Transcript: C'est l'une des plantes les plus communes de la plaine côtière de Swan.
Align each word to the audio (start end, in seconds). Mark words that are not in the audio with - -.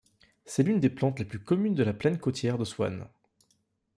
C'est 0.45 0.63
l'une 0.63 0.79
des 0.79 0.89
plantes 0.89 1.19
les 1.19 1.25
plus 1.25 1.37
communes 1.43 1.75
de 1.75 1.83
la 1.83 1.93
plaine 1.93 2.17
côtière 2.17 2.57
de 2.57 2.65
Swan. 2.65 3.07